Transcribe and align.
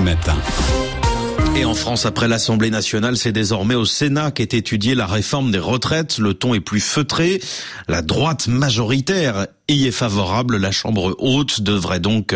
Matin. 0.00 0.36
Et 1.56 1.64
en 1.64 1.74
France, 1.74 2.06
après 2.06 2.28
l'Assemblée 2.28 2.70
nationale, 2.70 3.16
c'est 3.16 3.32
désormais 3.32 3.74
au 3.74 3.84
Sénat 3.84 4.30
qu'est 4.30 4.54
étudiée 4.54 4.94
la 4.94 5.06
réforme 5.06 5.50
des 5.50 5.58
retraites. 5.58 6.18
Le 6.18 6.34
ton 6.34 6.54
est 6.54 6.60
plus 6.60 6.78
feutré. 6.78 7.40
La 7.88 8.00
droite 8.00 8.46
majoritaire 8.46 9.48
y 9.66 9.86
est 9.86 9.90
favorable. 9.90 10.58
La 10.58 10.70
Chambre 10.70 11.16
haute 11.18 11.62
devrait 11.62 11.98
donc 11.98 12.32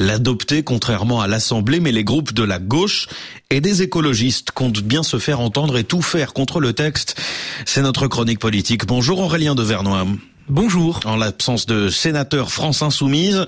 l'adopter, 0.00 0.64
contrairement 0.64 1.20
à 1.20 1.28
l'Assemblée. 1.28 1.78
Mais 1.78 1.92
les 1.92 2.02
groupes 2.02 2.32
de 2.32 2.42
la 2.42 2.58
gauche 2.58 3.06
et 3.50 3.60
des 3.60 3.82
écologistes 3.82 4.50
comptent 4.50 4.82
bien 4.82 5.04
se 5.04 5.20
faire 5.20 5.38
entendre 5.38 5.78
et 5.78 5.84
tout 5.84 6.02
faire 6.02 6.32
contre 6.32 6.58
le 6.58 6.72
texte. 6.72 7.14
C'est 7.64 7.82
notre 7.82 8.08
chronique 8.08 8.40
politique. 8.40 8.86
Bonjour 8.86 9.20
Aurélien 9.20 9.54
de 9.54 9.62
Vernois. 9.62 10.04
Bonjour. 10.48 11.00
En 11.04 11.16
l'absence 11.16 11.66
de 11.66 11.88
sénateur 11.88 12.50
France 12.50 12.82
Insoumise, 12.82 13.46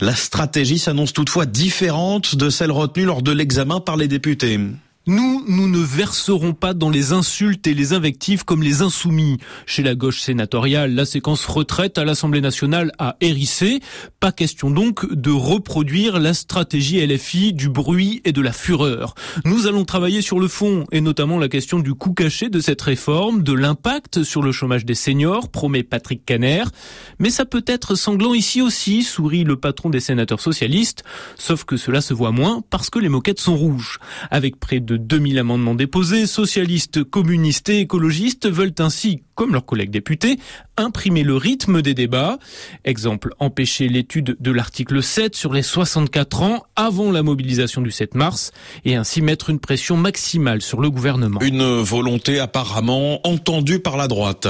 la 0.00 0.14
stratégie 0.14 0.78
s'annonce 0.78 1.12
toutefois 1.12 1.46
différente 1.46 2.36
de 2.36 2.50
celle 2.50 2.70
retenue 2.70 3.06
lors 3.06 3.22
de 3.22 3.32
l'examen 3.32 3.80
par 3.80 3.96
les 3.96 4.08
députés. 4.08 4.60
Nous, 5.06 5.44
nous 5.46 5.68
ne 5.68 5.80
verserons 5.80 6.54
pas 6.54 6.72
dans 6.72 6.88
les 6.88 7.12
insultes 7.12 7.66
et 7.66 7.74
les 7.74 7.92
invectives 7.92 8.46
comme 8.46 8.62
les 8.62 8.80
insoumis. 8.80 9.36
Chez 9.66 9.82
la 9.82 9.94
gauche 9.94 10.22
sénatoriale, 10.22 10.94
la 10.94 11.04
séquence 11.04 11.44
retraite 11.44 11.98
à 11.98 12.06
l'Assemblée 12.06 12.40
nationale 12.40 12.90
a 12.98 13.16
hérissé. 13.20 13.80
Pas 14.18 14.32
question 14.32 14.70
donc 14.70 15.12
de 15.12 15.30
reproduire 15.30 16.18
la 16.18 16.32
stratégie 16.32 17.06
LFI 17.06 17.52
du 17.52 17.68
bruit 17.68 18.22
et 18.24 18.32
de 18.32 18.40
la 18.40 18.52
fureur. 18.52 19.14
Nous 19.44 19.66
allons 19.66 19.84
travailler 19.84 20.22
sur 20.22 20.40
le 20.40 20.48
fond 20.48 20.86
et 20.90 21.02
notamment 21.02 21.38
la 21.38 21.50
question 21.50 21.80
du 21.80 21.92
coût 21.92 22.14
caché 22.14 22.48
de 22.48 22.60
cette 22.60 22.80
réforme, 22.80 23.42
de 23.42 23.52
l'impact 23.52 24.22
sur 24.22 24.42
le 24.42 24.52
chômage 24.52 24.86
des 24.86 24.94
seniors, 24.94 25.50
promet 25.50 25.82
Patrick 25.82 26.24
Caner. 26.24 26.64
Mais 27.18 27.28
ça 27.28 27.44
peut 27.44 27.64
être 27.66 27.94
sanglant 27.94 28.32
ici 28.32 28.62
aussi, 28.62 29.02
sourit 29.02 29.44
le 29.44 29.56
patron 29.56 29.90
des 29.90 30.00
sénateurs 30.00 30.40
socialistes. 30.40 31.04
Sauf 31.36 31.64
que 31.64 31.76
cela 31.76 32.00
se 32.00 32.14
voit 32.14 32.32
moins 32.32 32.62
parce 32.70 32.88
que 32.88 32.98
les 32.98 33.10
moquettes 33.10 33.40
sont 33.40 33.56
rouges. 33.56 33.98
Avec 34.30 34.58
près 34.58 34.80
de 34.80 34.93
2000 34.96 35.38
amendements 35.38 35.74
déposés, 35.74 36.26
socialistes, 36.26 37.04
communistes 37.04 37.68
et 37.68 37.80
écologistes 37.80 38.48
veulent 38.48 38.74
ainsi, 38.78 39.22
comme 39.34 39.52
leurs 39.52 39.66
collègues 39.66 39.90
députés, 39.90 40.38
imprimer 40.76 41.22
le 41.22 41.36
rythme 41.36 41.82
des 41.82 41.94
débats. 41.94 42.38
Exemple, 42.84 43.34
empêcher 43.38 43.88
l'étude 43.88 44.36
de 44.38 44.50
l'article 44.50 45.02
7 45.02 45.34
sur 45.34 45.52
les 45.52 45.62
64 45.62 46.42
ans 46.42 46.62
avant 46.76 47.10
la 47.10 47.22
mobilisation 47.22 47.80
du 47.82 47.90
7 47.90 48.14
mars 48.14 48.52
et 48.84 48.96
ainsi 48.96 49.22
mettre 49.22 49.50
une 49.50 49.60
pression 49.60 49.96
maximale 49.96 50.62
sur 50.62 50.80
le 50.80 50.90
gouvernement. 50.90 51.40
Une 51.40 51.80
volonté 51.80 52.38
apparemment 52.38 53.26
entendue 53.26 53.80
par 53.80 53.96
la 53.96 54.08
droite. 54.08 54.48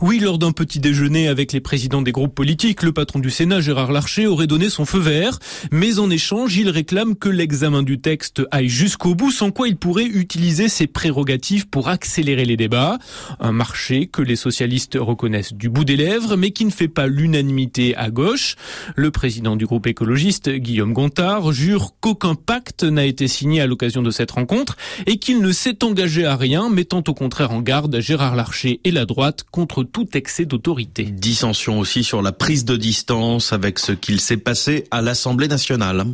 Oui, 0.00 0.18
lors 0.18 0.38
d'un 0.38 0.52
petit 0.52 0.80
déjeuner 0.80 1.28
avec 1.28 1.52
les 1.52 1.60
présidents 1.60 2.02
des 2.02 2.12
groupes 2.12 2.34
politiques, 2.34 2.82
le 2.82 2.92
patron 2.92 3.18
du 3.18 3.30
Sénat, 3.30 3.60
Gérard 3.60 3.92
Larcher, 3.92 4.26
aurait 4.26 4.46
donné 4.46 4.70
son 4.70 4.84
feu 4.84 4.98
vert, 4.98 5.38
mais 5.70 5.98
en 5.98 6.08
échange, 6.08 6.56
il 6.56 6.70
réclame 6.70 7.16
que 7.16 7.28
l'examen 7.28 7.82
du 7.82 8.00
texte 8.00 8.42
aille 8.50 8.68
jusqu'au 8.68 9.14
bout, 9.14 9.30
sans 9.30 9.50
quoi 9.50 9.68
il 9.68 9.76
pourrait 9.76 10.06
utiliser 10.06 10.68
ses 10.68 10.86
prérogatives 10.86 11.68
pour 11.68 11.88
accélérer 11.88 12.44
les 12.44 12.56
débats. 12.56 12.98
Un 13.40 13.52
marché 13.52 14.06
que 14.06 14.22
les 14.22 14.36
socialistes 14.36 14.96
reconnaissent 14.98 15.52
du 15.52 15.68
bout 15.68 15.84
des 15.84 15.96
lèvres, 15.96 16.36
mais 16.36 16.50
qui 16.50 16.64
ne 16.64 16.70
fait 16.70 16.88
pas 16.88 17.06
l'unanimité 17.06 17.94
à 17.96 18.10
gauche. 18.10 18.56
Le 18.96 19.10
président 19.10 19.56
du 19.56 19.66
groupe 19.66 19.86
écologiste, 19.86 20.50
Guillaume 20.50 20.92
Gontard, 20.92 21.52
jure 21.52 21.94
qu'aucun 22.00 22.34
pacte 22.34 22.84
n'a 22.84 23.04
été 23.04 23.28
signé 23.28 23.60
à 23.60 23.66
l'occasion 23.66 24.02
de 24.02 24.10
cette 24.10 24.30
rencontre 24.30 24.76
et 25.06 25.18
qu'il 25.18 25.40
ne 25.40 25.52
s'est 25.52 25.84
engagé 25.84 26.24
à 26.24 26.36
rien, 26.36 26.70
mettant 26.70 27.02
au 27.06 27.14
contraire 27.14 27.50
en 27.52 27.60
garde 27.60 28.00
Gérard 28.00 28.36
Larcher 28.36 28.80
et 28.84 28.90
la 28.90 29.04
droite 29.04 29.44
tout 29.66 30.16
excès 30.16 30.44
d'autorité. 30.44 31.04
Dissension 31.04 31.78
aussi 31.78 32.04
sur 32.04 32.22
la 32.22 32.32
prise 32.32 32.64
de 32.64 32.76
distance 32.76 33.52
avec 33.52 33.78
ce 33.78 33.92
qu'il 33.92 34.20
s'est 34.20 34.36
passé 34.36 34.84
à 34.90 35.02
l'Assemblée 35.02 35.48
nationale. 35.48 36.04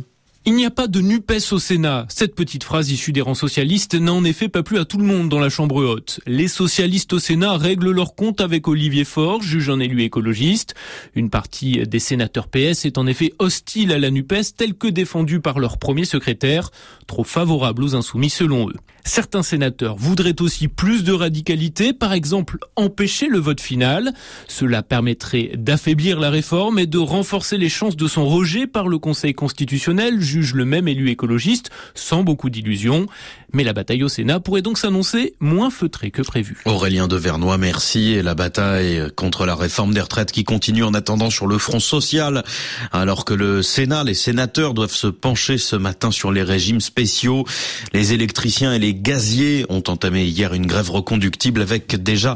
Il 0.49 0.55
n'y 0.55 0.65
a 0.65 0.71
pas 0.71 0.87
de 0.87 1.01
NUPES 1.01 1.51
au 1.51 1.59
Sénat. 1.59 2.05
Cette 2.07 2.33
petite 2.33 2.63
phrase 2.63 2.89
issue 2.89 3.11
des 3.11 3.19
rangs 3.19 3.33
socialistes 3.33 3.95
n'a 3.95 4.13
en 4.13 4.23
effet 4.23 4.47
pas 4.47 4.63
plu 4.63 4.79
à 4.79 4.85
tout 4.85 4.97
le 4.97 5.03
monde 5.03 5.27
dans 5.27 5.41
la 5.41 5.49
Chambre 5.49 5.83
haute. 5.83 6.21
Les 6.25 6.47
socialistes 6.47 7.11
au 7.11 7.19
Sénat 7.19 7.57
règlent 7.57 7.91
leur 7.91 8.15
compte 8.15 8.39
avec 8.39 8.65
Olivier 8.69 9.03
Faure, 9.03 9.41
juge 9.41 9.69
un 9.69 9.81
élu 9.81 10.03
écologiste. 10.03 10.73
Une 11.15 11.29
partie 11.29 11.85
des 11.85 11.99
sénateurs 11.99 12.47
PS 12.47 12.85
est 12.85 12.97
en 12.97 13.07
effet 13.07 13.33
hostile 13.39 13.91
à 13.91 13.99
la 13.99 14.09
NUPES 14.09 14.55
telle 14.55 14.75
que 14.75 14.87
défendue 14.87 15.41
par 15.41 15.59
leur 15.59 15.79
premier 15.79 16.05
secrétaire, 16.05 16.71
trop 17.07 17.25
favorable 17.25 17.83
aux 17.83 17.95
insoumis 17.95 18.29
selon 18.29 18.69
eux. 18.69 18.75
Certains 19.07 19.41
sénateurs 19.41 19.95
voudraient 19.95 20.41
aussi 20.41 20.67
plus 20.67 21.05
de 21.05 21.13
radicalité, 21.13 21.93
par 21.93 22.11
exemple 22.11 22.57
empêcher 22.75 23.27
le 23.27 23.39
vote 23.39 23.61
final. 23.61 24.13
Cela 24.49 24.83
permettrait 24.83 25.51
d'affaiblir 25.55 26.19
la 26.19 26.29
réforme 26.29 26.77
et 26.77 26.87
de 26.87 26.97
renforcer 26.97 27.57
les 27.57 27.69
chances 27.69 27.95
de 27.95 28.05
son 28.05 28.27
rejet 28.27 28.67
par 28.67 28.89
le 28.89 28.97
Conseil 28.97 29.33
constitutionnel, 29.33 30.19
juge 30.37 30.53
le 30.53 30.65
même 30.65 30.87
élu 30.87 31.09
écologiste, 31.09 31.71
sans 31.95 32.23
beaucoup 32.23 32.49
d'illusions. 32.49 33.07
Mais 33.53 33.63
la 33.63 33.73
bataille 33.73 34.03
au 34.03 34.09
Sénat 34.09 34.39
pourrait 34.39 34.61
donc 34.61 34.77
s'annoncer 34.77 35.33
moins 35.39 35.69
feutrée 35.69 36.11
que 36.11 36.21
prévu. 36.21 36.57
Aurélien 36.65 37.07
de 37.07 37.15
Vernois, 37.15 37.57
merci. 37.57 38.11
Et 38.11 38.21
la 38.21 38.35
bataille 38.35 39.01
contre 39.15 39.45
la 39.45 39.55
réforme 39.55 39.93
des 39.93 40.01
retraites 40.01 40.31
qui 40.31 40.43
continue 40.43 40.83
en 40.83 40.93
attendant 40.93 41.29
sur 41.29 41.47
le 41.47 41.57
front 41.57 41.79
social, 41.79 42.43
alors 42.91 43.23
que 43.23 43.33
le 43.33 43.61
Sénat, 43.61 44.03
les 44.03 44.13
sénateurs 44.13 44.73
doivent 44.73 44.93
se 44.93 45.07
pencher 45.07 45.57
ce 45.57 45.75
matin 45.75 46.11
sur 46.11 46.31
les 46.31 46.43
régimes 46.43 46.81
spéciaux. 46.81 47.45
Les 47.93 48.13
électriciens 48.13 48.73
et 48.73 48.79
les 48.79 48.93
gaziers 48.93 49.65
ont 49.69 49.83
entamé 49.87 50.25
hier 50.25 50.53
une 50.53 50.65
grève 50.65 50.91
reconductible 50.91 51.61
avec 51.61 51.95
déjà 52.03 52.35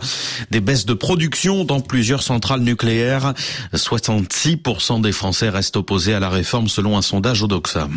des 0.50 0.62
baisses 0.62 0.86
de 0.86 0.94
production 0.94 1.66
dans 1.66 1.82
plusieurs 1.82 2.24
centrales 2.24 2.62
nucléaires. 2.62 3.34
66% 3.74 5.02
des 5.02 5.12
Français 5.12 5.50
restent 5.50 5.78
opposés 5.78 6.14
à 6.14 6.20
la 6.20 6.30
réforme 6.30 6.70
selon 6.70 6.98
un 6.98 7.02
sondage 7.02 7.44
au 7.44 7.48
Doxa. 7.48 7.90